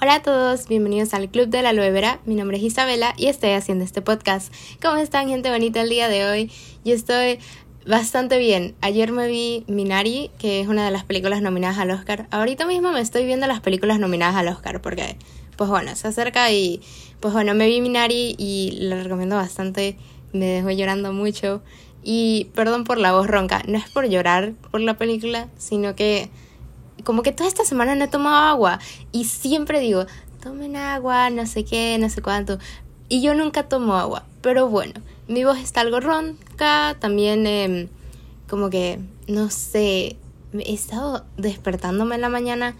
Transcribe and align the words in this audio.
Hola 0.00 0.14
a 0.14 0.22
todos, 0.22 0.68
bienvenidos 0.68 1.12
al 1.12 1.28
Club 1.28 1.48
de 1.48 1.60
la 1.60 1.70
Aloe. 1.70 2.20
Mi 2.24 2.36
nombre 2.36 2.56
es 2.56 2.62
Isabela 2.62 3.14
y 3.16 3.26
estoy 3.26 3.50
haciendo 3.50 3.82
este 3.84 4.00
podcast. 4.00 4.54
¿Cómo 4.80 4.96
están, 4.96 5.26
gente 5.26 5.50
bonita, 5.50 5.80
el 5.80 5.88
día 5.88 6.06
de 6.06 6.24
hoy? 6.24 6.52
Yo 6.84 6.94
estoy 6.94 7.40
bastante 7.84 8.38
bien. 8.38 8.76
Ayer 8.80 9.10
me 9.10 9.26
vi 9.26 9.64
Minari, 9.66 10.30
que 10.38 10.60
es 10.60 10.68
una 10.68 10.84
de 10.84 10.92
las 10.92 11.02
películas 11.02 11.42
nominadas 11.42 11.78
al 11.78 11.90
Oscar. 11.90 12.28
Ahorita 12.30 12.64
mismo 12.64 12.92
me 12.92 13.00
estoy 13.00 13.26
viendo 13.26 13.48
las 13.48 13.58
películas 13.58 13.98
nominadas 13.98 14.36
al 14.36 14.46
Oscar 14.46 14.80
porque, 14.80 15.16
pues 15.56 15.68
bueno, 15.68 15.92
se 15.96 16.06
acerca 16.06 16.52
y, 16.52 16.80
pues 17.18 17.34
bueno, 17.34 17.52
me 17.54 17.66
vi 17.66 17.80
Minari 17.80 18.36
y 18.38 18.78
la 18.78 19.02
recomiendo 19.02 19.34
bastante. 19.34 19.96
Me 20.32 20.46
dejó 20.46 20.70
llorando 20.70 21.12
mucho. 21.12 21.60
Y 22.04 22.46
perdón 22.54 22.84
por 22.84 22.98
la 22.98 23.10
voz 23.14 23.26
ronca, 23.26 23.64
no 23.66 23.76
es 23.76 23.90
por 23.90 24.08
llorar 24.08 24.52
por 24.70 24.80
la 24.80 24.96
película, 24.96 25.48
sino 25.58 25.96
que 25.96 26.30
como 27.08 27.22
que 27.22 27.32
toda 27.32 27.48
esta 27.48 27.64
semana 27.64 27.94
no 27.94 28.04
he 28.04 28.08
tomado 28.08 28.36
agua 28.36 28.80
y 29.12 29.24
siempre 29.24 29.80
digo, 29.80 30.04
tomen 30.42 30.76
agua, 30.76 31.30
no 31.30 31.46
sé 31.46 31.64
qué, 31.64 31.96
no 31.98 32.10
sé 32.10 32.20
cuánto. 32.20 32.58
Y 33.08 33.22
yo 33.22 33.32
nunca 33.32 33.62
tomo 33.62 33.94
agua. 33.94 34.26
Pero 34.42 34.68
bueno, 34.68 34.92
mi 35.26 35.42
voz 35.42 35.56
está 35.56 35.80
algo 35.80 36.00
ronca, 36.00 36.98
también 37.00 37.46
em, 37.46 37.88
como 38.46 38.68
que, 38.68 39.00
no 39.26 39.48
sé, 39.48 40.18
he 40.52 40.74
estado 40.74 41.24
despertándome 41.38 42.16
en 42.16 42.20
la 42.20 42.28
mañana 42.28 42.76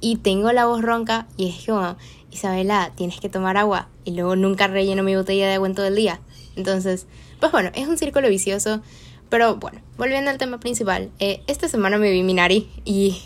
y 0.00 0.16
tengo 0.16 0.50
la 0.50 0.66
voz 0.66 0.82
ronca 0.82 1.28
y 1.36 1.48
es 1.48 1.64
como, 1.64 1.96
Isabela, 2.32 2.90
tienes 2.96 3.20
que 3.20 3.28
tomar 3.28 3.56
agua. 3.56 3.86
Y 4.04 4.10
luego 4.10 4.34
nunca 4.34 4.66
relleno 4.66 5.04
mi 5.04 5.14
botella 5.14 5.46
de 5.46 5.54
agua 5.54 5.68
en 5.68 5.76
todo 5.76 5.86
el 5.86 5.94
día. 5.94 6.18
Entonces, 6.56 7.06
pues 7.38 7.52
bueno, 7.52 7.70
es 7.74 7.86
un 7.86 7.96
círculo 7.96 8.28
vicioso. 8.28 8.82
Pero 9.28 9.54
bueno, 9.54 9.80
volviendo 9.96 10.32
al 10.32 10.38
tema 10.38 10.58
principal, 10.58 11.12
eh, 11.20 11.42
esta 11.46 11.68
semana 11.68 11.96
me 11.98 12.10
vi 12.10 12.24
Minari 12.24 12.68
y 12.84 13.22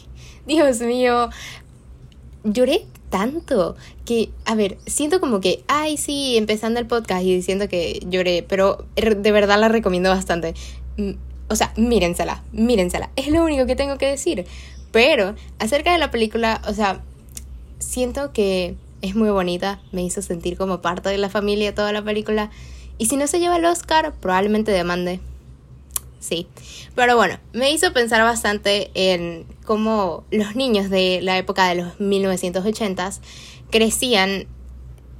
Dios 0.46 0.80
mío, 0.80 1.30
lloré 2.44 2.86
tanto 3.10 3.76
que, 4.04 4.30
a 4.44 4.54
ver, 4.54 4.78
siento 4.86 5.20
como 5.20 5.40
que, 5.40 5.62
ay, 5.68 5.96
sí, 5.96 6.36
empezando 6.36 6.80
el 6.80 6.86
podcast 6.86 7.22
y 7.24 7.34
diciendo 7.34 7.68
que 7.68 8.00
lloré, 8.08 8.44
pero 8.48 8.86
de 8.96 9.32
verdad 9.32 9.60
la 9.60 9.68
recomiendo 9.68 10.08
bastante. 10.10 10.54
Mm, 10.96 11.12
o 11.48 11.54
sea, 11.54 11.72
mírensela, 11.76 12.42
mírensela, 12.52 13.10
es 13.16 13.28
lo 13.28 13.44
único 13.44 13.66
que 13.66 13.76
tengo 13.76 13.98
que 13.98 14.06
decir. 14.06 14.46
Pero 14.90 15.34
acerca 15.58 15.92
de 15.92 15.98
la 15.98 16.10
película, 16.10 16.62
o 16.66 16.72
sea, 16.72 17.02
siento 17.78 18.32
que 18.32 18.76
es 19.02 19.14
muy 19.14 19.30
bonita, 19.30 19.80
me 19.92 20.02
hizo 20.02 20.22
sentir 20.22 20.56
como 20.56 20.80
parte 20.80 21.08
de 21.08 21.18
la 21.18 21.28
familia 21.28 21.74
toda 21.74 21.92
la 21.92 22.02
película. 22.02 22.50
Y 22.98 23.06
si 23.06 23.16
no 23.16 23.26
se 23.26 23.40
lleva 23.40 23.56
el 23.56 23.64
Oscar, 23.64 24.14
probablemente 24.20 24.70
demande 24.70 25.20
sí. 26.22 26.46
Pero 26.94 27.16
bueno, 27.16 27.38
me 27.52 27.70
hizo 27.70 27.92
pensar 27.92 28.22
bastante 28.22 28.90
en 28.94 29.46
cómo 29.64 30.24
los 30.30 30.56
niños 30.56 30.88
de 30.88 31.20
la 31.22 31.36
época 31.36 31.68
de 31.68 31.74
los 31.76 31.98
1980s 31.98 33.20
crecían 33.70 34.46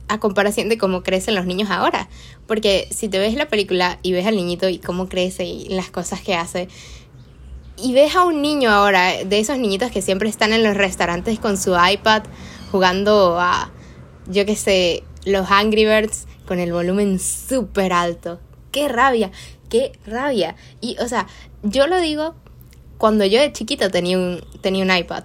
a 0.08 0.18
comparación 0.18 0.68
de 0.68 0.78
cómo 0.78 1.02
crecen 1.02 1.34
los 1.34 1.46
niños 1.46 1.70
ahora. 1.70 2.08
Porque 2.46 2.88
si 2.90 3.08
te 3.08 3.18
ves 3.18 3.34
la 3.34 3.48
película 3.48 3.98
y 4.02 4.12
ves 4.12 4.26
al 4.26 4.36
niñito 4.36 4.68
y 4.68 4.78
cómo 4.78 5.08
crece 5.08 5.44
y 5.44 5.68
las 5.68 5.90
cosas 5.90 6.20
que 6.20 6.34
hace, 6.34 6.68
y 7.76 7.94
ves 7.94 8.14
a 8.14 8.24
un 8.24 8.42
niño 8.42 8.70
ahora, 8.70 9.24
de 9.24 9.38
esos 9.38 9.58
niñitos 9.58 9.90
que 9.90 10.02
siempre 10.02 10.28
están 10.28 10.52
en 10.52 10.62
los 10.62 10.76
restaurantes 10.76 11.38
con 11.38 11.56
su 11.56 11.74
iPad 11.74 12.22
jugando 12.70 13.38
a, 13.40 13.72
yo 14.26 14.46
qué 14.46 14.56
sé, 14.56 15.02
los 15.24 15.50
Angry 15.50 15.84
Birds 15.84 16.26
con 16.46 16.58
el 16.58 16.72
volumen 16.72 17.18
súper 17.18 17.92
alto. 17.92 18.40
¡Qué 18.70 18.88
rabia! 18.88 19.30
Qué 19.72 19.92
rabia. 20.06 20.54
Y, 20.82 20.98
o 21.00 21.08
sea, 21.08 21.26
yo 21.62 21.86
lo 21.86 21.98
digo 21.98 22.34
cuando 22.98 23.24
yo 23.24 23.40
de 23.40 23.50
chiquita 23.52 23.88
tenía 23.88 24.18
un, 24.18 24.44
tenía 24.60 24.84
un 24.84 24.94
iPad. 24.94 25.24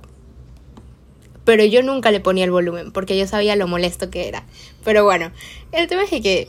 Pero 1.44 1.66
yo 1.66 1.84
nunca 1.84 2.12
le 2.12 2.22
ponía 2.22 2.45
el 2.45 2.52
volumen 2.52 2.94
porque 2.94 3.18
yo 3.18 3.28
sabía 3.28 3.58
lo 3.58 3.68
molesto 3.68 4.09
que 4.09 4.30
era. 4.30 4.45
Pero 4.86 5.03
bueno, 5.03 5.31
el 5.73 5.88
tema 5.88 6.03
es 6.03 6.09
que, 6.09 6.48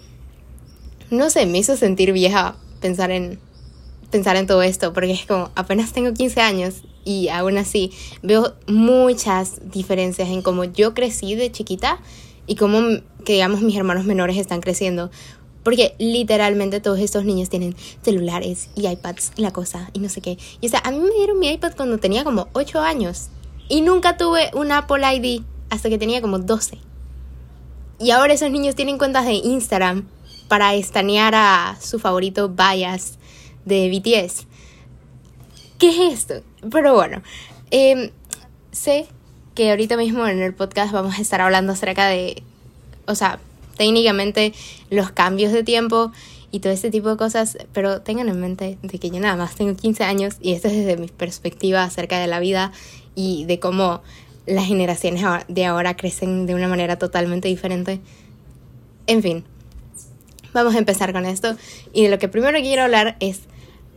no 1.11 1.29
sé, 1.29 1.45
me 1.47 1.59
hizo 1.59 1.77
sentir 1.77 2.13
vieja 2.13 2.57
pensar 2.81 3.11
en, 3.11 3.41
pensar 4.13 4.37
en 4.37 4.47
todo 4.47 4.63
esto, 4.63 4.93
porque 4.93 5.11
es 5.11 5.27
como, 5.27 5.51
apenas 5.57 5.93
tengo 5.93 6.15
15 6.15 6.41
años 6.41 6.83
y 7.05 7.29
aún 7.29 7.59
así 7.59 7.91
veo 8.23 8.55
muchas 8.69 9.61
diferencias 9.73 10.29
en 10.29 10.43
cómo 10.43 10.65
yo 10.65 10.95
crecí 10.95 11.35
de 11.35 11.51
chiquita 11.51 11.99
y 12.47 12.55
cómo, 12.55 12.81
que 13.25 13.35
digamos, 13.35 13.61
mis 13.61 13.77
hermanos 13.77 14.05
menores 14.05 14.37
están 14.37 14.61
creciendo. 14.61 15.11
Porque 15.69 15.95
literalmente 15.99 16.81
todos 16.81 16.99
estos 16.99 17.27
niños 17.27 17.51
tienen 17.51 17.77
celulares 18.01 18.71
y 18.75 18.89
iPads 18.89 19.33
y 19.37 19.43
la 19.43 19.53
cosa 19.53 19.91
y 19.93 19.99
no 19.99 20.09
sé 20.09 20.23
qué. 20.23 20.39
Y 20.63 20.67
o 20.67 20.71
sea, 20.71 20.81
a 20.83 20.91
mí 20.91 20.99
me 20.99 21.11
dieron 21.11 21.39
mi 21.39 21.51
iPad 21.51 21.75
cuando 21.77 21.99
tenía 21.99 22.25
como 22.25 22.49
8 22.55 22.81
años. 22.81 23.29
Y 23.69 23.83
nunca 23.83 24.17
tuve 24.17 24.51
un 24.55 24.73
Apple 24.73 25.05
ID 25.15 25.43
hasta 25.69 25.91
que 25.91 25.99
tenía 25.99 26.23
como 26.23 26.39
12. 26.39 26.79
Y 27.99 28.13
ahora 28.13 28.33
esos 28.33 28.51
niños 28.51 28.77
tienen 28.77 28.97
cuentas 28.97 29.27
de 29.27 29.35
Instagram 29.35 30.09
para 30.49 30.75
estanear 30.75 31.35
a 31.35 31.77
su 31.83 31.99
favorito 31.99 32.49
Bias 32.49 33.19
de 33.67 33.91
BTS. 33.91 34.47
¿Qué 35.79 35.91
es 35.91 36.15
esto? 36.21 36.43
Pero 36.71 36.95
bueno, 36.95 37.21
em, 37.71 38.11
sé 38.73 39.07
que 39.55 39.69
ahorita 39.69 39.99
mismo 39.99 40.27
en 40.27 40.41
el 40.41 40.55
podcast 40.55 40.95
vamos 40.95 41.19
a 41.19 41.21
estar 41.21 41.43
hablando 41.43 41.75
acerca 41.75 42.07
de, 42.07 42.43
o 43.07 43.15
sea, 43.15 43.39
técnicamente 43.79 44.53
los 44.91 45.11
cambios 45.11 45.53
de 45.53 45.63
tiempo 45.63 46.13
y 46.51 46.61
todo 46.61 46.73
este 46.73 46.91
tipo 46.91 47.09
de 47.09 47.17
cosas, 47.17 47.57
pero 47.73 48.03
tengan 48.03 48.29
en 48.29 48.41
mente 48.41 48.79
de 48.83 48.99
que 48.99 49.11
yo 49.11 49.21
nada 49.21 49.37
más 49.37 49.55
tengo 49.55 49.75
15 49.75 50.05
años 50.05 50.37
y 50.41 50.53
esto 50.53 50.69
es 50.69 50.75
desde 50.75 50.97
mi 50.97 51.09
perspectiva 51.09 51.83
acerca 51.83 52.19
de 52.19 52.27
la 52.27 52.41
vida 52.41 52.73
y 53.15 53.45
de 53.47 53.59
cómo 53.59 54.03
las 54.47 54.67
generaciones 54.67 55.23
de 55.49 55.65
ahora 55.65 55.97
crecen 55.97 56.47
de 56.47 56.55
una 56.55 56.69
manera 56.69 56.99
totalmente 56.99 57.49
diferente. 57.49 58.01
En 59.07 59.23
fin, 59.23 59.45
vamos 60.53 60.75
a 60.75 60.79
empezar 60.79 61.13
con 61.13 61.27
esto 61.27 61.57
y 61.93 62.05
de 62.05 62.09
lo 62.11 62.19
que 62.19 62.29
primero 62.29 62.59
quiero 62.61 62.83
hablar 62.83 63.17
es 63.21 63.43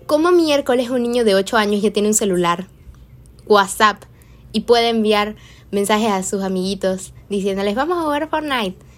cómo 0.05 0.31
miércoles 0.31 0.89
un 0.89 1.03
niño 1.03 1.23
de 1.23 1.35
8 1.35 1.57
años 1.57 1.81
ya 1.81 1.91
tiene 1.91 2.09
un 2.09 2.13
celular, 2.13 2.67
WhatsApp 3.45 4.03
y 4.51 4.61
puede 4.61 4.89
enviar 4.89 5.35
mensajes 5.71 6.11
a 6.11 6.23
sus 6.23 6.43
amiguitos 6.43 7.13
diciéndoles 7.29 7.75
vamos 7.75 7.97
a 7.97 8.01
jugar 8.01 8.29
Fortnite 8.29 8.90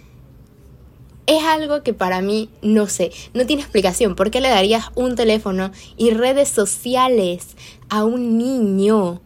es 1.25 1.43
algo 1.43 1.83
que 1.83 1.93
para 1.93 2.21
mí 2.21 2.49
no 2.61 2.87
sé, 2.87 3.11
no 3.33 3.45
tiene 3.45 3.61
explicación. 3.61 4.15
¿Por 4.15 4.31
qué 4.31 4.41
le 4.41 4.49
darías 4.49 4.85
un 4.95 5.15
teléfono 5.15 5.71
y 5.97 6.11
redes 6.11 6.49
sociales 6.49 7.55
a 7.89 8.03
un 8.03 8.37
niño? 8.37 9.21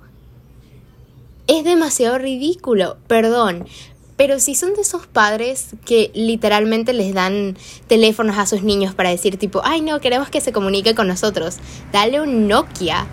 Es 1.47 1.63
demasiado 1.63 2.17
ridículo, 2.17 2.97
perdón. 3.07 3.65
Pero 4.15 4.39
si 4.39 4.55
son 4.55 4.73
de 4.73 4.81
esos 4.81 5.05
padres 5.05 5.75
que 5.85 6.11
literalmente 6.15 6.91
les 6.91 7.13
dan 7.13 7.55
teléfonos 7.85 8.37
a 8.37 8.47
sus 8.47 8.63
niños 8.63 8.95
para 8.95 9.11
decir 9.11 9.37
tipo, 9.37 9.61
ay 9.63 9.81
no, 9.81 10.01
queremos 10.01 10.29
que 10.29 10.41
se 10.41 10.51
comunique 10.51 10.95
con 10.95 11.07
nosotros, 11.07 11.57
dale 11.91 12.19
un 12.19 12.47
Nokia. 12.47 13.05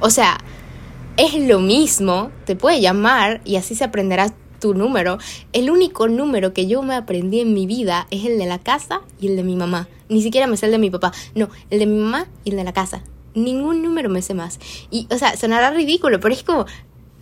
O 0.00 0.10
sea, 0.10 0.38
es 1.16 1.34
lo 1.34 1.60
mismo, 1.60 2.32
te 2.44 2.56
puede 2.56 2.80
llamar 2.80 3.40
y 3.44 3.56
así 3.56 3.76
se 3.76 3.84
aprenderá 3.84 4.33
tu 4.64 4.72
número. 4.72 5.18
El 5.52 5.70
único 5.70 6.08
número 6.08 6.54
que 6.54 6.66
yo 6.66 6.82
me 6.82 6.94
aprendí 6.94 7.40
en 7.40 7.52
mi 7.52 7.66
vida 7.66 8.06
es 8.10 8.24
el 8.24 8.38
de 8.38 8.46
la 8.46 8.58
casa 8.58 9.02
y 9.20 9.26
el 9.26 9.36
de 9.36 9.42
mi 9.42 9.56
mamá. 9.56 9.88
Ni 10.08 10.22
siquiera 10.22 10.46
me 10.46 10.56
sé 10.56 10.64
el 10.64 10.72
de 10.72 10.78
mi 10.78 10.88
papá. 10.88 11.12
No, 11.34 11.50
el 11.68 11.80
de 11.80 11.84
mi 11.84 11.98
mamá 11.98 12.28
y 12.44 12.50
el 12.50 12.56
de 12.56 12.64
la 12.64 12.72
casa. 12.72 13.02
Ningún 13.34 13.82
número 13.82 14.08
me 14.08 14.22
sé 14.22 14.32
más. 14.32 14.58
Y, 14.90 15.06
o 15.10 15.18
sea, 15.18 15.36
sonará 15.36 15.70
ridículo, 15.70 16.18
pero 16.18 16.32
es 16.32 16.42
como, 16.42 16.64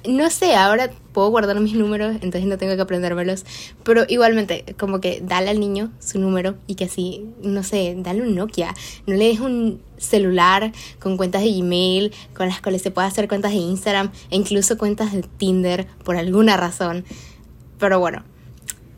no 0.06 0.30
sé, 0.30 0.54
ahora 0.54 0.92
puedo 1.12 1.30
guardar 1.30 1.58
mis 1.58 1.75
números, 1.75 2.14
entonces 2.22 2.44
no 2.44 2.58
tengo 2.58 2.76
que 2.76 2.82
aprendérmelos. 2.82 3.44
Pero 3.82 4.04
igualmente, 4.09 4.76
como 4.78 5.00
que 5.00 5.20
dale 5.20 5.50
al 5.50 5.59
niño 5.59 5.91
su 5.98 6.20
número 6.20 6.54
y 6.69 6.76
que 6.76 6.84
así, 6.84 7.26
no 7.42 7.64
sé, 7.64 7.97
dale 7.98 8.22
un 8.22 8.36
Nokia. 8.36 8.72
No 9.09 9.14
le 9.14 9.26
des 9.26 9.41
un 9.41 9.80
celular 9.98 10.72
con 11.00 11.16
cuentas 11.16 11.42
de 11.42 11.53
Gmail, 11.53 12.12
con 12.36 12.47
las 12.47 12.60
cuales 12.60 12.82
se 12.82 12.92
puede 12.92 13.09
hacer 13.09 13.26
cuentas 13.26 13.50
de 13.50 13.59
Instagram 13.59 14.12
e 14.30 14.36
incluso 14.36 14.78
cuentas 14.78 15.12
de 15.12 15.22
Tinder 15.22 15.88
por 16.04 16.16
alguna 16.16 16.56
razón. 16.56 17.04
Pero 17.82 17.98
bueno, 17.98 18.22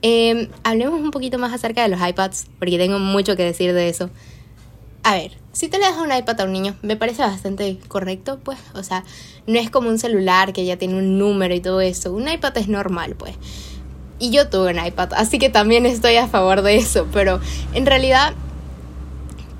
em, 0.03 0.49
hablemos 0.63 1.01
un 1.01 1.11
poquito 1.11 1.39
más 1.39 1.55
acerca 1.55 1.83
de 1.83 1.89
los 1.89 2.07
iPads, 2.07 2.49
porque 2.59 2.77
tengo 2.77 2.99
mucho 2.99 3.35
que 3.35 3.43
decir 3.43 3.73
de 3.73 3.89
eso. 3.89 4.11
A 5.03 5.15
ver, 5.15 5.39
si 5.53 5.69
te 5.69 5.79
le 5.79 5.85
das 5.85 5.97
un 5.97 6.13
iPad 6.15 6.43
a 6.43 6.45
un 6.45 6.53
niño, 6.53 6.77
me 6.83 6.95
parece 6.95 7.23
bastante 7.23 7.79
correcto, 7.89 8.41
pues. 8.45 8.59
O 8.75 8.83
sea, 8.83 9.03
no 9.47 9.59
es 9.59 9.71
como 9.71 9.89
un 9.89 9.99
celular 9.99 10.53
que 10.53 10.67
ya 10.67 10.77
tiene 10.77 10.99
un 10.99 11.17
número 11.17 11.55
y 11.55 11.61
todo 11.61 11.81
eso. 11.81 12.13
Un 12.13 12.29
iPad 12.29 12.59
es 12.59 12.69
normal, 12.69 13.15
pues. 13.17 13.37
Y 14.19 14.29
yo 14.29 14.51
tuve 14.51 14.79
un 14.79 14.87
iPad, 14.87 15.15
así 15.15 15.39
que 15.39 15.49
también 15.49 15.87
estoy 15.87 16.17
a 16.17 16.29
favor 16.29 16.61
de 16.61 16.77
eso. 16.77 17.07
Pero 17.11 17.41
en 17.73 17.87
realidad, 17.87 18.35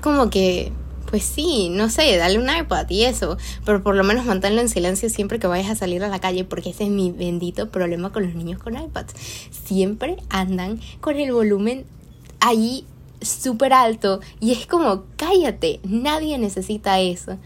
como 0.01 0.29
que 0.29 0.71
pues 1.15 1.23
sí, 1.23 1.69
no 1.69 1.87
sé, 1.87 2.17
dale 2.17 2.37
un 2.37 2.49
iPad 2.53 2.89
y 2.89 3.05
eso, 3.05 3.37
pero 3.63 3.81
por 3.81 3.95
lo 3.95 4.03
menos 4.03 4.25
manténlo 4.25 4.59
en 4.59 4.67
silencio 4.67 5.09
siempre 5.09 5.39
que 5.39 5.47
vayas 5.47 5.69
a 5.69 5.75
salir 5.75 6.03
a 6.03 6.09
la 6.09 6.19
calle, 6.19 6.43
porque 6.43 6.71
ese 6.71 6.83
es 6.83 6.89
mi 6.89 7.09
bendito 7.09 7.69
problema 7.69 8.11
con 8.11 8.25
los 8.25 8.35
niños 8.35 8.61
con 8.61 8.75
iPads. 8.75 9.13
Siempre 9.49 10.17
andan 10.27 10.81
con 10.99 11.15
el 11.15 11.31
volumen 11.31 11.85
ahí 12.41 12.83
súper 13.21 13.71
alto 13.71 14.19
y 14.41 14.51
es 14.51 14.67
como, 14.67 15.05
cállate, 15.15 15.79
nadie 15.85 16.37
necesita 16.37 16.99
eso. 16.99 17.37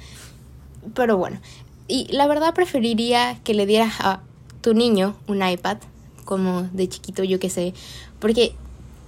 Pero 0.96 1.18
bueno, 1.18 1.40
y 1.88 2.08
la 2.12 2.26
verdad 2.26 2.56
preferiría 2.56 3.40
que 3.44 3.54
le 3.54 3.68
dieras 3.68 3.98
a 4.00 4.24
tu 4.62 4.74
niño 4.74 5.16
un 5.28 5.48
iPad 5.48 5.78
como 6.26 6.64
de 6.74 6.90
chiquito, 6.90 7.24
yo 7.24 7.40
qué 7.40 7.52
sé. 7.52 7.76
Porque, 8.18 8.56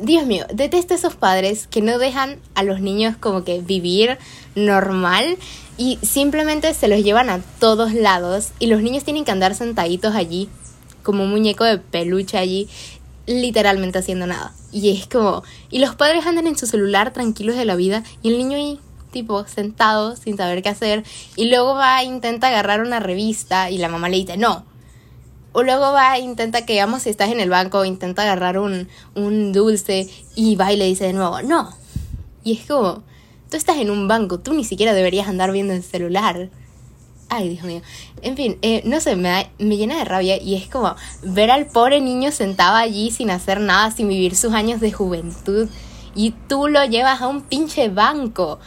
Dios 0.01 0.25
mío, 0.25 0.45
detesto 0.51 0.95
esos 0.95 1.15
padres 1.15 1.67
que 1.67 1.81
no 1.81 1.99
dejan 1.99 2.39
a 2.55 2.63
los 2.63 2.81
niños 2.81 3.15
como 3.17 3.43
que 3.43 3.59
vivir 3.59 4.17
normal 4.55 5.37
y 5.77 5.99
simplemente 6.01 6.73
se 6.73 6.87
los 6.87 7.03
llevan 7.03 7.29
a 7.29 7.39
todos 7.59 7.93
lados 7.93 8.49
y 8.57 8.65
los 8.65 8.81
niños 8.81 9.03
tienen 9.03 9.25
que 9.25 9.31
andar 9.31 9.53
sentaditos 9.53 10.15
allí 10.15 10.49
como 11.03 11.23
un 11.23 11.29
muñeco 11.29 11.63
de 11.65 11.77
peluche 11.77 12.37
allí 12.37 12.67
literalmente 13.27 13.99
haciendo 13.99 14.25
nada. 14.25 14.53
Y 14.71 14.97
es 14.97 15.07
como, 15.07 15.43
y 15.69 15.77
los 15.77 15.95
padres 15.95 16.25
andan 16.25 16.47
en 16.47 16.57
su 16.57 16.65
celular 16.65 17.13
tranquilos 17.13 17.55
de 17.55 17.65
la 17.65 17.75
vida 17.75 18.03
y 18.23 18.29
el 18.29 18.37
niño 18.39 18.57
ahí 18.57 18.79
tipo 19.11 19.45
sentado 19.45 20.15
sin 20.15 20.37
saber 20.37 20.63
qué 20.63 20.69
hacer 20.69 21.03
y 21.35 21.49
luego 21.49 21.75
va 21.75 22.01
e 22.01 22.05
intenta 22.05 22.47
agarrar 22.47 22.81
una 22.81 22.99
revista 22.99 23.69
y 23.69 23.77
la 23.77 23.89
mamá 23.89 24.09
le 24.09 24.17
dice 24.17 24.37
no. 24.37 24.65
O 25.53 25.63
luego 25.63 25.91
va 25.91 26.17
intenta 26.17 26.65
que, 26.65 26.73
digamos, 26.73 27.03
si 27.03 27.09
estás 27.09 27.29
en 27.29 27.39
el 27.39 27.49
banco, 27.49 27.83
intenta 27.83 28.21
agarrar 28.21 28.57
un, 28.57 28.87
un 29.15 29.51
dulce 29.51 30.09
y 30.35 30.55
va 30.55 30.71
y 30.71 30.77
le 30.77 30.85
dice 30.85 31.05
de 31.05 31.13
nuevo 31.13 31.41
no. 31.41 31.75
Y 32.43 32.53
es 32.53 32.65
como, 32.65 33.03
tú 33.49 33.57
estás 33.57 33.77
en 33.77 33.91
un 33.91 34.07
banco, 34.07 34.39
tú 34.39 34.53
ni 34.53 34.63
siquiera 34.63 34.93
deberías 34.93 35.27
andar 35.27 35.51
viendo 35.51 35.73
el 35.73 35.83
celular. 35.83 36.49
Ay, 37.29 37.49
Dios 37.49 37.63
mío. 37.63 37.81
En 38.21 38.35
fin, 38.35 38.57
eh, 38.61 38.81
no 38.85 38.99
sé, 38.99 39.15
me, 39.15 39.49
me 39.57 39.77
llena 39.77 39.97
de 39.97 40.05
rabia 40.05 40.41
y 40.41 40.55
es 40.55 40.67
como 40.67 40.95
ver 41.23 41.51
al 41.51 41.67
pobre 41.67 42.01
niño 42.01 42.31
sentado 42.31 42.75
allí 42.75 43.11
sin 43.11 43.29
hacer 43.29 43.59
nada, 43.59 43.91
sin 43.91 44.09
vivir 44.09 44.35
sus 44.35 44.53
años 44.53 44.81
de 44.81 44.91
juventud 44.91 45.69
y 46.15 46.33
tú 46.47 46.67
lo 46.67 46.83
llevas 46.85 47.21
a 47.21 47.27
un 47.27 47.41
pinche 47.41 47.89
banco. 47.89 48.59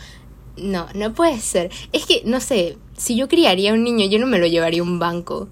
No, 0.57 0.87
no 0.95 1.13
puede 1.13 1.41
ser. 1.41 1.71
Es 1.93 2.07
que, 2.07 2.23
no 2.25 2.41
sé, 2.41 2.79
si 2.97 3.17
yo 3.17 3.29
criaría 3.29 3.73
un 3.73 3.85
niño, 3.85 4.07
yo 4.07 4.19
no 4.19 4.27
me 4.27 4.39
lo 4.39 4.47
llevaría 4.47 4.81
a 4.81 4.85
un 4.85 4.99
banco. 4.99 5.49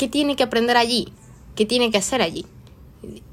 ¿Qué 0.00 0.08
tiene 0.08 0.34
que 0.34 0.42
aprender 0.42 0.78
allí? 0.78 1.12
¿Qué 1.54 1.66
tiene 1.66 1.90
que 1.90 1.98
hacer 1.98 2.22
allí? 2.22 2.46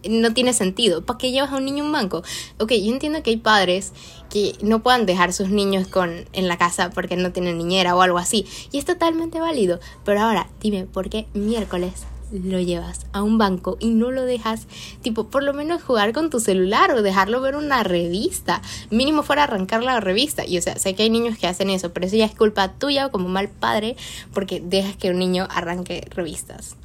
no 0.09 0.33
tiene 0.33 0.51
sentido. 0.51 1.05
¿Para 1.05 1.17
qué 1.17 1.31
llevas 1.31 1.53
a 1.53 1.55
un 1.55 1.63
niño 1.63 1.85
a 1.85 1.87
un 1.87 1.93
banco? 1.93 2.23
Ok, 2.59 2.73
yo 2.73 2.91
entiendo 2.91 3.23
que 3.23 3.29
hay 3.29 3.37
padres 3.37 3.93
que 4.29 4.53
no 4.61 4.83
puedan 4.83 5.05
dejar 5.05 5.31
sus 5.31 5.47
niños 5.47 5.87
con, 5.87 6.25
en 6.33 6.49
la 6.49 6.57
casa 6.57 6.89
porque 6.89 7.15
no 7.15 7.31
tienen 7.31 7.57
niñera 7.57 7.95
o 7.95 8.01
algo 8.01 8.17
así. 8.17 8.45
Y 8.73 8.79
es 8.79 8.85
totalmente 8.85 9.39
válido. 9.39 9.79
Pero 10.03 10.19
ahora, 10.19 10.49
dime, 10.59 10.83
¿por 10.83 11.09
qué 11.09 11.25
miércoles 11.33 12.05
lo 12.31 12.59
llevas 12.59 13.05
a 13.13 13.23
un 13.23 13.37
banco 13.37 13.77
y 13.79 13.89
no 13.89 14.11
lo 14.11 14.23
dejas, 14.23 14.67
tipo, 15.01 15.27
por 15.27 15.43
lo 15.43 15.53
menos 15.53 15.83
jugar 15.83 16.13
con 16.13 16.29
tu 16.29 16.39
celular 16.39 16.91
o 16.91 17.01
dejarlo 17.01 17.41
ver 17.41 17.55
una 17.55 17.83
revista? 17.83 18.61
Mínimo 18.89 19.23
fuera 19.23 19.43
arrancar 19.43 19.83
la 19.83 19.99
revista. 19.99 20.45
Y 20.45 20.57
o 20.57 20.61
sea, 20.61 20.77
sé 20.77 20.95
que 20.95 21.03
hay 21.03 21.09
niños 21.09 21.37
que 21.37 21.47
hacen 21.47 21.69
eso, 21.69 21.93
pero 21.93 22.05
eso 22.05 22.15
ya 22.15 22.25
es 22.25 22.35
culpa 22.35 22.73
tuya 22.73 23.09
como 23.09 23.29
mal 23.29 23.49
padre 23.49 23.95
porque 24.33 24.59
dejas 24.59 24.95
que 24.95 25.09
un 25.09 25.19
niño 25.19 25.47
arranque 25.49 26.07
revistas. 26.11 26.75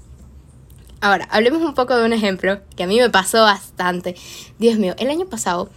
Ahora, 1.00 1.26
hablemos 1.32 1.62
un 1.62 1.74
poco 1.74 1.96
de 1.96 2.06
un 2.06 2.12
ejemplo 2.12 2.60
que 2.76 2.84
a 2.84 2.86
mí 2.86 2.96
me 3.00 3.10
pasó 3.10 3.42
bastante. 3.42 4.14
Dios 4.60 4.78
mío, 4.78 4.94
el 4.98 5.10
año 5.10 5.26
pasado, 5.26 5.68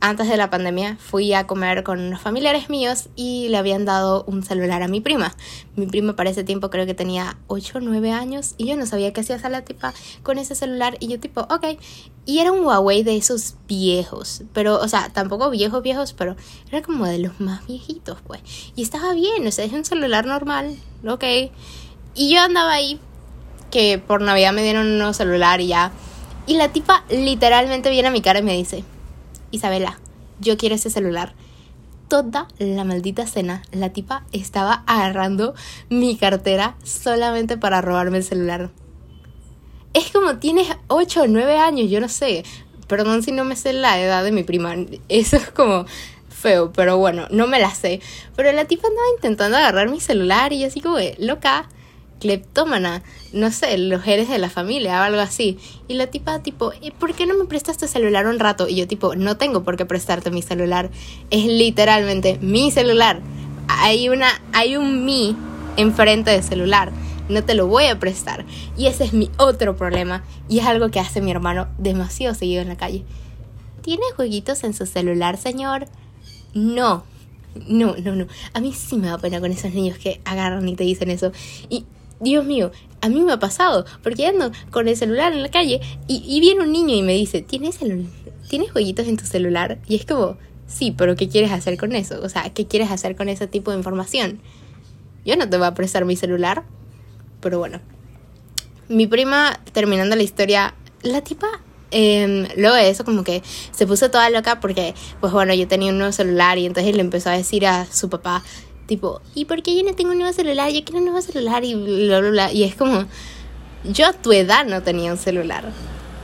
antes 0.00 0.28
de 0.28 0.36
la 0.36 0.48
pandemia, 0.48 0.96
fui 0.98 1.32
a 1.34 1.46
comer 1.46 1.84
con 1.84 2.00
unos 2.00 2.20
familiares 2.20 2.70
míos 2.70 3.10
y 3.16 3.48
le 3.48 3.58
habían 3.58 3.84
dado 3.84 4.24
un 4.26 4.42
celular 4.42 4.82
a 4.82 4.88
mi 4.88 5.00
prima. 5.00 5.34
Mi 5.76 5.86
prima 5.86 6.16
para 6.16 6.30
ese 6.30 6.42
tiempo 6.42 6.70
creo 6.70 6.86
que 6.86 6.94
tenía 6.94 7.36
8 7.48 7.78
o 7.78 7.80
9 7.80 8.10
años 8.10 8.54
y 8.56 8.66
yo 8.66 8.76
no 8.76 8.86
sabía 8.86 9.12
qué 9.12 9.20
hacía 9.20 9.38
la 9.50 9.62
tipa 9.62 9.92
con 10.22 10.38
ese 10.38 10.54
celular 10.54 10.96
y 11.00 11.08
yo 11.08 11.20
tipo, 11.20 11.42
ok. 11.42 11.78
Y 12.24 12.38
era 12.38 12.52
un 12.52 12.64
Huawei 12.64 13.02
de 13.02 13.16
esos 13.16 13.56
viejos, 13.68 14.42
pero, 14.52 14.80
o 14.80 14.88
sea, 14.88 15.10
tampoco 15.10 15.50
viejos, 15.50 15.82
viejos, 15.82 16.12
pero 16.14 16.36
era 16.70 16.80
como 16.80 17.06
de 17.06 17.18
los 17.18 17.40
más 17.40 17.66
viejitos, 17.66 18.18
pues. 18.26 18.40
Y 18.76 18.82
estaba 18.82 19.12
bien, 19.14 19.46
o 19.46 19.50
sea, 19.50 19.64
es 19.64 19.72
un 19.72 19.84
celular 19.84 20.24
normal, 20.26 20.76
ok. 21.06 21.24
Y 22.14 22.32
yo 22.32 22.40
andaba 22.40 22.72
ahí 22.72 22.98
que 23.70 23.98
por 23.98 24.22
Navidad 24.22 24.52
me 24.52 24.62
dieron 24.62 24.86
un 24.86 24.98
nuevo 24.98 25.12
celular 25.12 25.60
y 25.60 25.68
ya. 25.68 25.92
Y 26.46 26.54
la 26.54 26.72
tipa 26.72 27.04
literalmente 27.10 27.90
viene 27.90 28.08
a 28.08 28.10
mi 28.10 28.20
cara 28.20 28.40
y 28.40 28.42
me 28.42 28.56
dice, 28.56 28.82
Isabela, 29.50 29.98
yo 30.40 30.56
quiero 30.56 30.74
ese 30.74 30.90
celular. 30.90 31.34
Toda 32.08 32.48
la 32.58 32.84
maldita 32.84 33.26
cena, 33.26 33.62
la 33.72 33.90
tipa 33.90 34.24
estaba 34.32 34.82
agarrando 34.86 35.54
mi 35.88 36.16
cartera 36.16 36.76
solamente 36.82 37.56
para 37.56 37.80
robarme 37.80 38.18
el 38.18 38.24
celular. 38.24 38.70
Es 39.92 40.10
como 40.10 40.38
tienes 40.38 40.68
8 40.88 41.22
o 41.22 41.26
9 41.26 41.58
años, 41.58 41.90
yo 41.90 42.00
no 42.00 42.08
sé. 42.08 42.44
Perdón 42.86 43.22
si 43.22 43.32
no 43.32 43.44
me 43.44 43.56
sé 43.56 43.72
la 43.72 44.00
edad 44.00 44.24
de 44.24 44.32
mi 44.32 44.42
prima. 44.42 44.74
Eso 45.08 45.36
es 45.36 45.50
como 45.50 45.86
feo, 46.28 46.72
pero 46.72 46.96
bueno, 46.96 47.26
no 47.30 47.46
me 47.46 47.60
la 47.60 47.70
sé. 47.70 48.00
Pero 48.34 48.50
la 48.52 48.64
tipa 48.64 48.88
andaba 48.88 49.06
intentando 49.14 49.56
agarrar 49.56 49.88
mi 49.88 50.00
celular 50.00 50.52
y 50.52 50.60
yo 50.60 50.66
así 50.66 50.80
como, 50.80 50.96
loca, 51.18 51.68
cleptómana, 52.20 53.02
no 53.32 53.50
sé, 53.50 53.76
los 53.78 54.06
eres 54.06 54.28
de 54.28 54.38
la 54.38 54.50
familia 54.50 55.00
o 55.00 55.04
algo 55.04 55.20
así. 55.20 55.58
Y 55.88 55.94
la 55.94 56.06
tipa 56.06 56.40
tipo, 56.40 56.72
¿por 57.00 57.14
qué 57.14 57.26
no 57.26 57.34
me 57.34 57.46
prestas 57.46 57.78
tu 57.78 57.88
celular 57.88 58.26
un 58.26 58.38
rato? 58.38 58.68
Y 58.68 58.76
yo 58.76 58.86
tipo, 58.86 59.16
no 59.16 59.36
tengo 59.36 59.64
por 59.64 59.76
qué 59.76 59.86
prestarte 59.86 60.30
mi 60.30 60.42
celular. 60.42 60.90
Es 61.30 61.46
literalmente 61.46 62.38
mi 62.40 62.70
celular. 62.70 63.20
Hay 63.66 64.08
una, 64.08 64.28
hay 64.52 64.76
un 64.76 65.04
mi 65.04 65.34
enfrente 65.76 66.30
del 66.30 66.44
celular. 66.44 66.92
No 67.28 67.42
te 67.44 67.54
lo 67.54 67.66
voy 67.66 67.86
a 67.86 67.98
prestar. 67.98 68.44
Y 68.76 68.86
ese 68.86 69.04
es 69.04 69.12
mi 69.12 69.30
otro 69.38 69.76
problema. 69.76 70.22
Y 70.48 70.58
es 70.58 70.66
algo 70.66 70.90
que 70.90 71.00
hace 71.00 71.20
mi 71.20 71.30
hermano 71.30 71.68
demasiado 71.78 72.34
seguido 72.34 72.62
en 72.62 72.68
la 72.68 72.76
calle. 72.76 73.04
¿Tiene 73.82 74.02
jueguitos 74.14 74.62
en 74.64 74.74
su 74.74 74.84
celular, 74.84 75.36
señor? 75.36 75.86
No. 76.54 77.04
No, 77.66 77.96
no, 77.96 78.14
no. 78.14 78.26
A 78.52 78.60
mí 78.60 78.72
sí 78.72 78.96
me 78.96 79.08
da 79.08 79.18
pena 79.18 79.40
con 79.40 79.50
esos 79.50 79.72
niños 79.72 79.98
que 79.98 80.20
agarran 80.24 80.68
y 80.68 80.76
te 80.76 80.84
dicen 80.84 81.10
eso. 81.10 81.32
Y 81.68 81.84
Dios 82.20 82.44
mío, 82.44 82.70
a 83.00 83.08
mí 83.08 83.20
me 83.22 83.32
ha 83.32 83.38
pasado, 83.38 83.84
porque 84.02 84.26
ando 84.26 84.52
con 84.70 84.88
el 84.88 84.96
celular 84.96 85.32
en 85.32 85.42
la 85.42 85.50
calle 85.50 85.80
y, 86.06 86.40
viene 86.40 86.62
un 86.62 86.72
niño 86.72 86.94
y 86.94 87.02
me 87.02 87.14
dice, 87.14 87.42
¿tienes, 87.42 87.78
¿tienes 88.48 88.70
jueguitos 88.72 89.06
en 89.08 89.16
tu 89.16 89.24
celular? 89.24 89.78
Y 89.86 89.96
es 89.96 90.04
como, 90.04 90.36
sí, 90.66 90.94
pero 90.96 91.16
¿qué 91.16 91.28
quieres 91.28 91.50
hacer 91.50 91.76
con 91.76 91.94
eso? 91.94 92.20
O 92.22 92.28
sea, 92.28 92.50
¿qué 92.50 92.66
quieres 92.66 92.90
hacer 92.90 93.16
con 93.16 93.28
ese 93.28 93.46
tipo 93.46 93.70
de 93.70 93.78
información? 93.78 94.40
Yo 95.24 95.36
no 95.36 95.48
te 95.48 95.56
voy 95.56 95.66
a 95.66 95.74
prestar 95.74 96.04
mi 96.04 96.16
celular, 96.16 96.64
pero 97.40 97.58
bueno. 97.58 97.80
Mi 98.88 99.06
prima, 99.06 99.60
terminando 99.72 100.16
la 100.16 100.22
historia, 100.22 100.74
la 101.02 101.22
tipa 101.22 101.62
eh, 101.92 102.48
luego 102.56 102.76
de 102.76 102.88
eso 102.88 103.04
como 103.04 103.24
que 103.24 103.42
se 103.72 103.86
puso 103.86 104.10
toda 104.10 104.30
loca 104.30 104.60
porque 104.60 104.94
pues 105.20 105.32
bueno 105.32 105.52
yo 105.54 105.66
tenía 105.66 105.90
un 105.90 105.98
nuevo 105.98 106.12
celular 106.12 106.56
y 106.56 106.66
entonces 106.66 106.94
le 106.94 107.00
empezó 107.00 107.30
a 107.30 107.32
decir 107.32 107.66
a 107.66 107.84
su 107.86 108.08
papá 108.08 108.44
Tipo, 108.90 109.20
¿y 109.36 109.44
por 109.44 109.62
qué 109.62 109.76
yo 109.76 109.84
no 109.84 109.94
tengo 109.94 110.10
un 110.10 110.18
nuevo 110.18 110.32
celular? 110.32 110.68
Yo 110.72 110.82
quiero 110.82 110.98
un 110.98 111.04
nuevo 111.04 111.22
celular 111.22 111.64
y 111.64 111.76
bla, 111.76 112.18
bla, 112.18 112.30
bla. 112.30 112.52
Y 112.52 112.64
es 112.64 112.74
como, 112.74 113.04
yo 113.84 114.08
a 114.08 114.12
tu 114.12 114.32
edad 114.32 114.66
no 114.66 114.82
tenía 114.82 115.12
un 115.12 115.16
celular. 115.16 115.70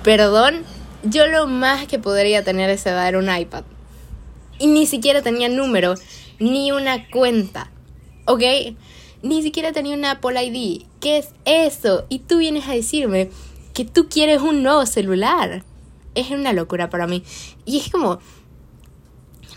Perdón, 0.03 0.65
yo 1.05 1.29
lo 1.29 1.47
más 1.47 1.87
que 1.87 2.00
podría 2.00 2.43
tener 2.43 2.69
esa 2.71 2.90
edad 2.90 3.07
era 3.07 3.19
un 3.21 3.33
iPad. 3.33 3.62
Y 4.59 4.67
ni 4.67 4.85
siquiera 4.87 5.23
tenía 5.23 5.49
número, 5.49 5.95
ni 6.40 6.73
una 6.73 7.09
cuenta. 7.09 7.71
¿Ok? 8.25 8.43
Ni 9.23 9.43
siquiera 9.43 9.71
tenía 9.71 9.95
una 9.95 10.11
Apple 10.11 10.45
ID. 10.45 10.87
¿Qué 10.99 11.19
es 11.19 11.29
eso? 11.45 12.05
Y 12.09 12.19
tú 12.19 12.38
vienes 12.38 12.67
a 12.67 12.73
decirme 12.73 13.31
que 13.75 13.85
tú 13.85 14.09
quieres 14.09 14.43
un 14.43 14.64
nuevo 14.64 14.85
celular. 14.87 15.62
Es 16.17 16.33
una 16.33 16.52
locura 16.52 16.90
para 16.90 17.07
mí. 17.07 17.23
Y 17.64 17.79
es 17.79 17.93
como, 17.93 18.19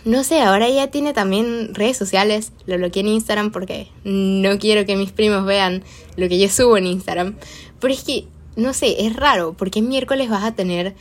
no 0.05 0.23
sé, 0.23 0.41
ahora 0.41 0.69
ya 0.69 0.87
tiene 0.87 1.13
también 1.13 1.73
redes 1.73 1.97
sociales. 1.97 2.51
Lo 2.65 2.77
bloqueé 2.77 3.01
en 3.01 3.09
Instagram 3.09 3.51
porque 3.51 3.89
no 4.03 4.57
quiero 4.57 4.85
que 4.85 4.95
mis 4.95 5.11
primos 5.11 5.45
vean 5.45 5.83
lo 6.15 6.29
que 6.29 6.39
yo 6.39 6.49
subo 6.49 6.77
en 6.77 6.87
Instagram. 6.87 7.35
Pero 7.79 7.93
es 7.93 8.03
que, 8.03 8.25
no 8.55 8.73
sé, 8.73 9.05
es 9.05 9.15
raro. 9.15 9.53
porque 9.57 9.81
miércoles 9.81 10.29
vas 10.29 10.43
a 10.43 10.55
tener 10.55 10.95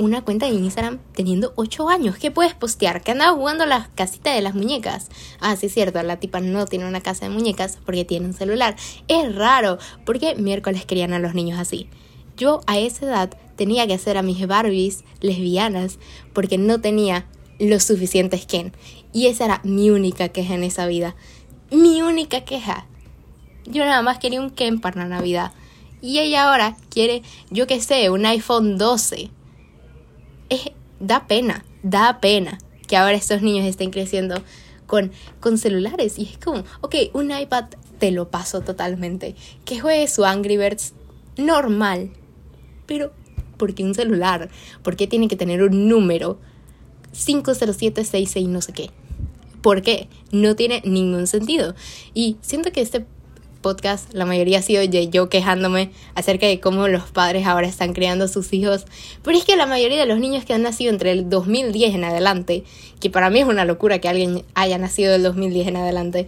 una 0.00 0.22
cuenta 0.22 0.46
de 0.46 0.52
Instagram 0.52 0.98
teniendo 1.14 1.52
8 1.56 1.88
años? 1.88 2.16
¿Qué 2.16 2.30
puedes 2.30 2.54
postear? 2.54 3.02
Que 3.02 3.12
andaba 3.12 3.36
jugando 3.36 3.64
a 3.64 3.66
la 3.66 3.90
casita 3.94 4.32
de 4.32 4.40
las 4.40 4.54
muñecas. 4.54 5.10
Ah, 5.40 5.54
sí 5.56 5.66
es 5.66 5.74
cierto, 5.74 6.02
la 6.02 6.18
tipa 6.18 6.40
no 6.40 6.66
tiene 6.66 6.88
una 6.88 7.02
casa 7.02 7.26
de 7.26 7.34
muñecas 7.34 7.78
porque 7.84 8.04
tiene 8.04 8.26
un 8.26 8.32
celular. 8.32 8.76
Es 9.08 9.34
raro. 9.34 9.78
porque 10.06 10.34
miércoles 10.36 10.86
querían 10.86 11.12
a 11.12 11.18
los 11.18 11.34
niños 11.34 11.58
así? 11.58 11.88
Yo 12.36 12.62
a 12.66 12.78
esa 12.78 13.04
edad 13.04 13.30
tenía 13.56 13.86
que 13.86 13.94
hacer 13.94 14.16
a 14.16 14.22
mis 14.22 14.46
Barbies 14.46 15.04
lesbianas 15.20 15.98
porque 16.32 16.56
no 16.56 16.80
tenía 16.80 17.26
lo 17.60 17.78
suficientes 17.78 18.46
Ken. 18.46 18.72
Y 19.12 19.26
esa 19.26 19.44
era 19.44 19.60
mi 19.64 19.90
única 19.90 20.30
queja 20.30 20.54
en 20.54 20.64
esa 20.64 20.86
vida. 20.86 21.14
Mi 21.70 22.02
única 22.02 22.44
queja. 22.44 22.86
Yo 23.66 23.84
nada 23.84 24.02
más 24.02 24.18
quería 24.18 24.40
un 24.40 24.50
Ken 24.50 24.80
para 24.80 25.04
Navidad. 25.06 25.52
Y 26.00 26.18
ella 26.18 26.48
ahora 26.48 26.76
quiere, 26.88 27.22
yo 27.50 27.66
qué 27.66 27.80
sé, 27.80 28.10
un 28.10 28.24
iPhone 28.24 28.78
12. 28.78 29.30
Es, 30.48 30.70
da 30.98 31.26
pena, 31.26 31.64
da 31.82 32.20
pena 32.20 32.58
que 32.88 32.96
ahora 32.96 33.14
estos 33.14 33.42
niños 33.42 33.66
estén 33.66 33.90
creciendo 33.90 34.42
con, 34.86 35.12
con 35.40 35.58
celulares. 35.58 36.18
Y 36.18 36.24
es 36.24 36.38
como, 36.38 36.64
ok, 36.80 36.94
un 37.12 37.30
iPad 37.30 37.66
te 37.98 38.10
lo 38.10 38.30
paso 38.30 38.62
totalmente. 38.62 39.36
Que 39.64 39.78
juegue 39.78 40.08
su 40.08 40.24
Angry 40.24 40.56
Birds 40.56 40.94
normal. 41.36 42.10
Pero, 42.86 43.12
¿por 43.58 43.74
qué 43.74 43.84
un 43.84 43.94
celular? 43.94 44.48
¿Por 44.82 44.96
qué 44.96 45.06
tiene 45.06 45.28
que 45.28 45.36
tener 45.36 45.62
un 45.62 45.88
número? 45.88 46.38
50766 47.12 48.48
no 48.48 48.60
sé 48.60 48.72
qué. 48.72 48.90
¿Por 49.62 49.82
qué? 49.82 50.08
No 50.32 50.56
tiene 50.56 50.82
ningún 50.84 51.26
sentido. 51.26 51.74
Y 52.14 52.36
siento 52.40 52.72
que 52.72 52.80
este 52.80 53.04
podcasts, 53.60 54.12
la 54.14 54.24
mayoría 54.24 54.58
ha 54.58 54.62
sido 54.62 54.82
yo 54.82 55.28
quejándome 55.28 55.90
acerca 56.14 56.46
de 56.46 56.60
cómo 56.60 56.88
los 56.88 57.10
padres 57.10 57.46
ahora 57.46 57.66
están 57.66 57.92
criando 57.92 58.24
a 58.24 58.28
sus 58.28 58.52
hijos. 58.52 58.86
Pero 59.22 59.36
es 59.36 59.44
que 59.44 59.56
la 59.56 59.66
mayoría 59.66 60.00
de 60.00 60.06
los 60.06 60.18
niños 60.18 60.44
que 60.44 60.54
han 60.54 60.62
nacido 60.62 60.90
entre 60.90 61.12
el 61.12 61.28
2010 61.28 61.94
en 61.94 62.04
adelante, 62.04 62.64
que 63.00 63.10
para 63.10 63.30
mí 63.30 63.40
es 63.40 63.46
una 63.46 63.64
locura 63.64 63.98
que 63.98 64.08
alguien 64.08 64.44
haya 64.54 64.78
nacido 64.78 65.12
del 65.12 65.22
2010 65.22 65.68
en 65.68 65.76
adelante, 65.76 66.26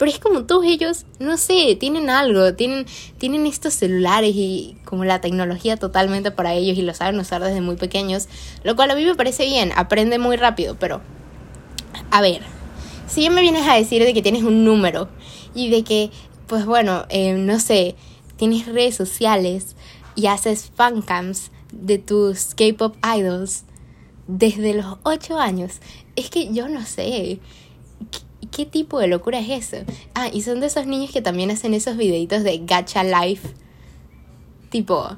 pero 0.00 0.10
es 0.10 0.18
como 0.18 0.46
todos 0.46 0.64
ellos, 0.64 1.04
no 1.18 1.36
sé, 1.36 1.76
tienen 1.78 2.08
algo, 2.08 2.54
tienen, 2.54 2.86
tienen 3.18 3.44
estos 3.44 3.74
celulares 3.74 4.32
y 4.34 4.78
como 4.86 5.04
la 5.04 5.20
tecnología 5.20 5.76
totalmente 5.76 6.30
para 6.30 6.54
ellos 6.54 6.78
y 6.78 6.80
lo 6.80 6.94
saben 6.94 7.20
usar 7.20 7.44
desde 7.44 7.60
muy 7.60 7.76
pequeños, 7.76 8.26
lo 8.64 8.74
cual 8.76 8.90
a 8.92 8.94
mí 8.94 9.04
me 9.04 9.14
parece 9.14 9.44
bien, 9.44 9.72
aprende 9.76 10.18
muy 10.18 10.36
rápido, 10.36 10.74
pero 10.80 11.02
a 12.10 12.22
ver, 12.22 12.40
si 13.08 13.24
ya 13.24 13.30
me 13.30 13.42
vienes 13.42 13.68
a 13.68 13.74
decir 13.74 14.02
de 14.02 14.14
que 14.14 14.22
tienes 14.22 14.42
un 14.42 14.64
número 14.64 15.10
y 15.54 15.68
de 15.68 15.84
que, 15.84 16.10
pues 16.46 16.64
bueno, 16.64 17.04
eh, 17.10 17.34
no 17.34 17.60
sé, 17.60 17.94
tienes 18.36 18.64
redes 18.64 18.94
sociales 18.94 19.76
y 20.14 20.28
haces 20.28 20.72
fancams 20.74 21.50
de 21.72 21.98
tus 21.98 22.54
K-pop 22.54 22.96
idols 23.18 23.64
desde 24.26 24.72
los 24.72 24.96
8 25.02 25.38
años, 25.38 25.72
es 26.16 26.30
que 26.30 26.50
yo 26.54 26.70
no 26.70 26.86
sé. 26.86 27.38
¿Qué 28.50 28.66
tipo 28.66 28.98
de 28.98 29.06
locura 29.06 29.38
es 29.38 29.48
eso? 29.72 29.84
Ah, 30.14 30.28
y 30.32 30.42
son 30.42 30.60
de 30.60 30.66
esos 30.66 30.86
niños 30.86 31.12
que 31.12 31.22
también 31.22 31.50
hacen 31.50 31.74
esos 31.74 31.96
videitos 31.96 32.42
de 32.42 32.58
gacha 32.58 33.04
life. 33.04 33.48
Tipo, 34.70 35.16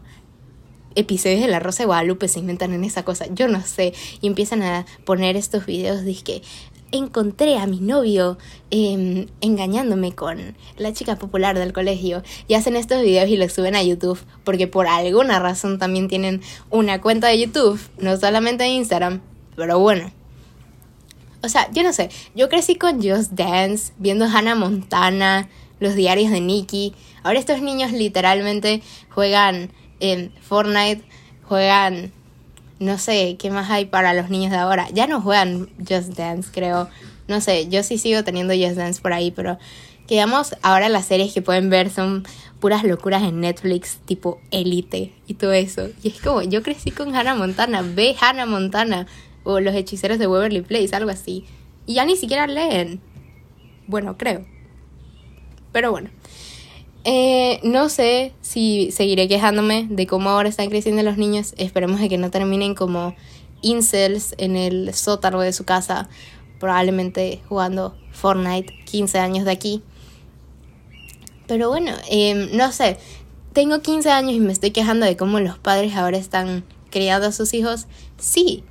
episodios 0.95 1.41
de 1.41 1.49
La 1.49 1.59
Rosa 1.59 1.83
de 1.83 1.87
Guadalupe 1.87 2.29
se 2.29 2.41
inventan 2.41 2.73
en 2.73 2.85
esa 2.85 3.05
cosa. 3.05 3.27
Yo 3.35 3.49
no 3.49 3.62
sé. 3.62 3.95
Y 4.21 4.27
empiezan 4.27 4.62
a 4.62 4.87
poner 5.05 5.37
estos 5.37 5.67
videos 5.67 6.05
de 6.05 6.15
que 6.15 6.43
encontré 6.91 7.57
a 7.57 7.67
mi 7.67 7.81
novio 7.81 8.37
em, 8.71 9.27
engañándome 9.41 10.15
con 10.15 10.55
la 10.77 10.93
chica 10.93 11.17
popular 11.17 11.59
del 11.59 11.73
colegio. 11.73 12.23
Y 12.49 12.55
hacen 12.55 12.77
estos 12.77 13.03
videos 13.03 13.29
y 13.31 13.37
los 13.37 13.53
suben 13.53 13.77
a 13.77 13.83
YouTube. 13.83 14.21
Porque 14.45 14.67
por 14.67 14.87
alguna 14.87 15.39
razón 15.39 15.79
también 15.79 16.09
tienen 16.09 16.43
una 16.71 17.01
cuenta 17.01 17.29
de 17.29 17.41
YouTube. 17.41 17.81
No 17.99 18.17
solamente 18.17 18.65
de 18.65 18.71
Instagram. 18.71 19.21
Pero 19.57 19.79
bueno. 19.79 20.12
O 21.43 21.49
sea, 21.49 21.69
yo 21.73 21.83
no 21.83 21.93
sé, 21.93 22.09
yo 22.35 22.49
crecí 22.49 22.77
con 22.77 23.03
Just 23.03 23.33
Dance, 23.33 23.93
viendo 23.99 24.27
Hannah 24.27 24.55
Montana, 24.55 25.49
los 25.81 25.95
diarios 25.95 26.31
de 26.31 26.41
Nicky. 26.41 26.95
Ahora 27.25 27.39
estos 27.39 27.61
niños 27.61 27.93
literalmente 27.93 28.83
juegan 29.11 29.71
en 29.99 30.33
Fortnite, 30.41 31.03
juegan, 31.45 32.13
no 32.79 32.99
sé, 32.99 33.37
¿qué 33.39 33.51
más 33.51 33.71
hay 33.71 33.87
para 33.87 34.15
los 34.15 34.31
niños 34.31 34.53
de 34.53 34.59
ahora? 34.59 34.89
Ya 34.91 35.07
no 35.07 35.21
juegan 35.21 35.69
Just 35.79 36.17
Dance, 36.17 36.51
creo. 36.53 36.89
No 37.27 37.41
sé, 37.41 37.69
yo 37.69 37.83
sí 37.83 37.99
sigo 37.99 38.23
teniendo 38.23 38.55
Just 38.55 38.77
Dance 38.77 39.01
por 39.01 39.13
ahí, 39.13 39.31
pero 39.33 39.59
digamos, 40.09 40.55
ahora 40.63 40.89
las 40.89 41.07
series 41.07 41.33
que 41.33 41.43
pueden 41.43 41.71
ver 41.71 41.91
son 41.91 42.25
puras 42.61 42.85
locuras 42.85 43.25
en 43.25 43.41
Netflix, 43.41 43.99
tipo 44.05 44.41
Elite 44.53 45.13
y 45.27 45.35
todo 45.35 45.53
eso. 45.53 45.89
Y 46.03 46.09
es 46.09 46.21
como, 46.21 46.43
yo 46.43 46.63
crecí 46.63 46.93
con 46.93 47.17
Hannah 47.17 47.35
Montana, 47.35 47.83
ve 47.83 48.15
Hannah 48.21 48.47
Montana 48.47 49.07
o 49.45 49.61
Los 49.61 49.75
hechiceros 49.75 50.19
de 50.19 50.27
Waverly 50.27 50.63
Place, 50.63 50.95
algo 50.95 51.11
así. 51.11 51.45
Y 51.87 51.95
ya 51.95 52.05
ni 52.05 52.17
siquiera 52.17 52.47
leen. 52.47 53.01
Bueno, 53.87 54.17
creo. 54.17 54.45
Pero 55.73 55.91
bueno. 55.91 56.11
Eh, 57.05 57.59
no 57.65 57.89
sé 57.89 58.33
si 58.43 58.93
seguiré 58.93 59.27
quejándome 59.27 59.89
de 59.91 60.07
cómo 60.07 60.31
ahora 60.31 60.49
están 60.49 60.71
creciendo 60.71 61.03
los 61.03 61.19
niños. 61.19 61.55
Esperemos 61.57 62.01
de 62.01 62.09
que 62.09 62.19
no 62.19 62.31
terminen 62.31 62.75
como 62.75 63.17
incels 63.61 64.35
en 64.39 64.57
el 64.57 64.95
sótano 64.95 65.41
de 65.41 65.53
su 65.53 65.65
casa, 65.65 66.09
probablemente 66.61 67.41
jugando 67.49 67.97
Fortnite 68.13 68.73
15 68.85 69.19
años 69.19 69.45
de 69.45 69.51
aquí. 69.51 69.83
Pero 71.49 71.69
bueno, 71.69 71.93
em, 72.09 72.57
no 72.57 72.71
sé, 72.71 72.99
tengo 73.53 73.83
15 73.83 74.11
años 74.11 74.33
y 74.33 74.41
me 74.41 74.53
estoy 74.53 74.71
quejando 74.71 75.05
de 75.05 75.17
cómo 75.17 75.41
los 75.41 75.59
padres 75.59 75.97
ahora 75.97 76.19
están 76.19 76.65
criando 76.91 77.27
a 77.27 77.33
sus 77.33 77.53
hijos. 77.53 77.87
Sí, 78.17 78.63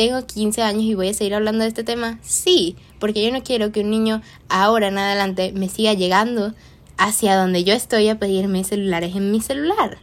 tengo 0.00 0.24
15 0.24 0.62
años 0.62 0.84
y 0.84 0.94
voy 0.94 1.10
a 1.10 1.12
seguir 1.12 1.34
hablando 1.34 1.62
de 1.62 1.68
este 1.68 1.84
tema? 1.84 2.18
Sí, 2.22 2.74
porque 2.98 3.22
yo 3.22 3.30
no 3.30 3.42
quiero 3.42 3.70
que 3.70 3.80
un 3.80 3.90
niño 3.90 4.22
ahora 4.48 4.88
en 4.88 4.96
adelante 4.96 5.52
me 5.52 5.68
siga 5.68 5.92
llegando 5.92 6.54
hacia 6.96 7.36
donde 7.36 7.64
yo 7.64 7.74
estoy 7.74 8.08
a 8.08 8.18
pedirme 8.18 8.64
celulares 8.64 9.14
en 9.14 9.30
mi 9.30 9.42
celular. 9.42 9.98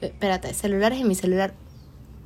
Espérate, 0.00 0.54
celulares 0.54 0.98
en 0.98 1.08
mi 1.08 1.14
celular. 1.14 1.52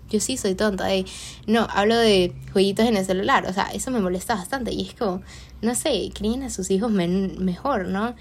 Yo 0.09 0.21
sí 0.21 0.37
soy 0.37 0.55
tonta. 0.55 0.95
Eh. 0.95 1.07
No, 1.49 1.67
hablo 1.69 1.97
de 1.97 2.37
jueguitos 2.53 2.87
en 2.87 2.97
el 2.97 3.05
celular. 3.05 3.47
O 3.49 3.53
sea, 3.53 3.65
eso 3.75 3.91
me 3.91 3.99
molesta 3.99 4.37
bastante. 4.37 4.73
Y 4.73 4.83
es 4.83 4.95
como, 4.95 5.21
no 5.61 5.75
sé, 5.75 6.13
críen 6.15 6.45
a 6.45 6.51
sus 6.51 6.71
hijos 6.71 6.93
mejor, 6.93 7.89
¿no? 7.89 8.15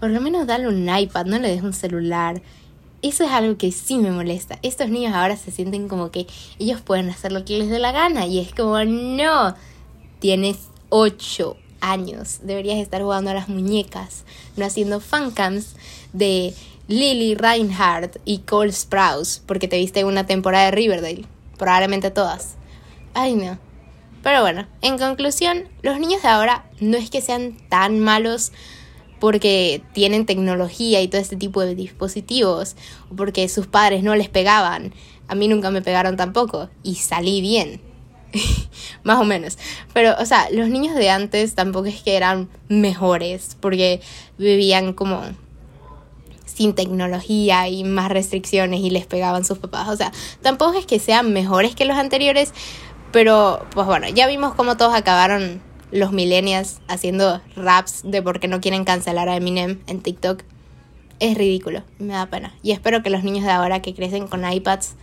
Por 0.00 0.08
lo 0.08 0.22
menos 0.22 0.46
dale 0.46 0.68
un 0.68 0.88
iPad, 0.88 1.26
no 1.26 1.38
le 1.38 1.48
des 1.48 1.62
un 1.62 1.74
celular. 1.74 2.40
Eso 3.02 3.24
es 3.24 3.32
algo 3.32 3.58
que 3.58 3.72
sí 3.72 3.98
me 3.98 4.12
molesta. 4.12 4.58
Estos 4.62 4.88
niños 4.88 5.14
ahora 5.14 5.36
se 5.36 5.50
sienten 5.50 5.88
como 5.88 6.10
que 6.10 6.26
ellos 6.58 6.80
pueden 6.80 7.10
hacer 7.10 7.32
lo 7.32 7.44
que 7.44 7.58
les 7.58 7.68
dé 7.68 7.80
la 7.80 7.90
gana 7.90 8.26
y 8.26 8.38
es 8.38 8.54
como, 8.54 8.82
no, 8.84 9.56
tienes 10.20 10.58
8 10.88 11.56
años, 11.80 12.38
deberías 12.42 12.78
estar 12.78 13.02
jugando 13.02 13.30
a 13.30 13.34
las 13.34 13.48
muñecas, 13.48 14.24
no 14.56 14.64
haciendo 14.64 15.00
fancams 15.00 15.74
de 16.12 16.54
Lily 16.86 17.34
Reinhardt 17.34 18.18
y 18.24 18.38
Cole 18.38 18.72
Sprouse 18.72 19.42
porque 19.46 19.66
te 19.66 19.78
viste 19.78 20.04
una 20.04 20.24
temporada 20.24 20.66
de 20.66 20.70
Riverdale, 20.70 21.24
probablemente 21.58 22.10
todas. 22.10 22.54
Ay 23.14 23.34
no. 23.34 23.58
Pero 24.22 24.42
bueno, 24.42 24.68
en 24.82 24.98
conclusión, 24.98 25.64
los 25.82 25.98
niños 25.98 26.22
de 26.22 26.28
ahora 26.28 26.64
no 26.78 26.96
es 26.96 27.10
que 27.10 27.20
sean 27.20 27.56
tan 27.68 27.98
malos 27.98 28.52
porque 29.22 29.84
tienen 29.92 30.26
tecnología 30.26 31.00
y 31.00 31.06
todo 31.06 31.20
este 31.20 31.36
tipo 31.36 31.60
de 31.60 31.76
dispositivos, 31.76 32.74
o 33.08 33.14
porque 33.14 33.48
sus 33.48 33.68
padres 33.68 34.02
no 34.02 34.16
les 34.16 34.28
pegaban. 34.28 34.92
A 35.28 35.36
mí 35.36 35.46
nunca 35.46 35.70
me 35.70 35.80
pegaron 35.80 36.16
tampoco 36.16 36.70
y 36.82 36.96
salí 36.96 37.40
bien. 37.40 37.80
Más 39.04 39.20
o 39.20 39.24
menos. 39.24 39.58
Pero, 39.94 40.16
o 40.18 40.26
sea, 40.26 40.50
los 40.50 40.68
niños 40.70 40.96
de 40.96 41.08
antes 41.08 41.54
tampoco 41.54 41.86
es 41.86 42.02
que 42.02 42.16
eran 42.16 42.48
mejores, 42.66 43.56
porque 43.60 44.00
vivían 44.38 44.92
como 44.92 45.22
sin 46.44 46.74
tecnología 46.74 47.68
y 47.68 47.84
más 47.84 48.10
restricciones 48.10 48.80
y 48.80 48.90
les 48.90 49.06
pegaban 49.06 49.44
sus 49.44 49.58
papás. 49.58 49.88
O 49.88 49.96
sea, 49.96 50.10
tampoco 50.40 50.76
es 50.76 50.84
que 50.84 50.98
sean 50.98 51.32
mejores 51.32 51.76
que 51.76 51.84
los 51.84 51.96
anteriores, 51.96 52.52
pero 53.12 53.64
pues 53.70 53.86
bueno, 53.86 54.08
ya 54.08 54.26
vimos 54.26 54.54
cómo 54.54 54.76
todos 54.76 54.94
acabaron 54.94 55.62
los 55.92 56.10
millennials 56.10 56.80
haciendo 56.88 57.40
raps 57.54 58.02
de 58.02 58.22
por 58.22 58.40
qué 58.40 58.48
no 58.48 58.60
quieren 58.60 58.84
cancelar 58.84 59.28
a 59.28 59.36
Eminem 59.36 59.80
en 59.86 60.00
TikTok. 60.00 60.42
Es 61.20 61.36
ridículo, 61.36 61.84
me 61.98 62.14
da 62.14 62.26
pena. 62.26 62.54
Y 62.62 62.72
espero 62.72 63.02
que 63.02 63.10
los 63.10 63.22
niños 63.22 63.44
de 63.44 63.52
ahora 63.52 63.82
que 63.82 63.94
crecen 63.94 64.26
con 64.26 64.50
iPads 64.50 64.96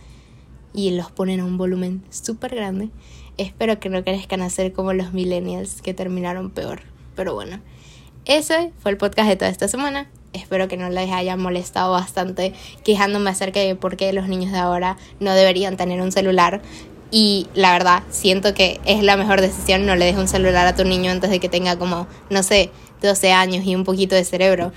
y 0.74 0.90
los 0.90 1.10
ponen 1.10 1.40
a 1.40 1.44
un 1.44 1.56
volumen 1.56 2.02
súper 2.10 2.54
grande, 2.54 2.90
espero 3.38 3.80
que 3.80 3.88
no 3.88 4.04
crezcan 4.04 4.42
a 4.42 4.50
ser 4.50 4.72
como 4.72 4.92
los 4.92 5.12
millennials 5.12 5.80
que 5.80 5.94
terminaron 5.94 6.50
peor. 6.50 6.82
Pero 7.14 7.34
bueno, 7.34 7.60
ese 8.24 8.72
fue 8.80 8.90
el 8.90 8.96
podcast 8.96 9.28
de 9.28 9.36
toda 9.36 9.50
esta 9.50 9.68
semana. 9.68 10.10
Espero 10.32 10.68
que 10.68 10.76
no 10.76 10.90
les 10.90 11.10
haya 11.10 11.36
molestado 11.36 11.92
bastante 11.92 12.52
quejándome 12.84 13.30
acerca 13.30 13.60
de 13.60 13.74
por 13.74 13.96
qué 13.96 14.12
los 14.12 14.28
niños 14.28 14.52
de 14.52 14.58
ahora 14.58 14.96
no 15.18 15.32
deberían 15.32 15.76
tener 15.76 16.00
un 16.00 16.12
celular. 16.12 16.62
Y 17.10 17.48
la 17.54 17.72
verdad, 17.72 18.02
siento 18.10 18.54
que 18.54 18.80
es 18.84 19.02
la 19.02 19.16
mejor 19.16 19.40
decisión. 19.40 19.84
No 19.84 19.96
le 19.96 20.06
des 20.06 20.16
un 20.16 20.28
celular 20.28 20.66
a 20.66 20.76
tu 20.76 20.84
niño 20.84 21.10
antes 21.10 21.30
de 21.30 21.40
que 21.40 21.48
tenga 21.48 21.76
como, 21.76 22.06
no 22.30 22.42
sé, 22.42 22.70
12 23.02 23.32
años 23.32 23.64
y 23.66 23.74
un 23.74 23.84
poquito 23.84 24.14
de 24.14 24.24
cerebro. 24.24 24.72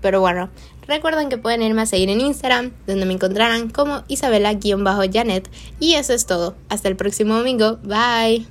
Pero 0.00 0.20
bueno, 0.20 0.48
recuerden 0.86 1.28
que 1.28 1.38
pueden 1.38 1.62
irme 1.62 1.82
a 1.82 1.86
seguir 1.86 2.08
en 2.10 2.20
Instagram, 2.20 2.72
donde 2.86 3.06
me 3.06 3.14
encontrarán 3.14 3.70
como 3.70 4.02
Isabela-Janet. 4.08 5.48
Y 5.78 5.94
eso 5.94 6.12
es 6.12 6.26
todo. 6.26 6.56
Hasta 6.68 6.88
el 6.88 6.96
próximo 6.96 7.36
domingo. 7.36 7.78
Bye. 7.82 8.48